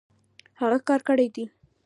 [0.59, 1.45] هغۀ کار کړی دی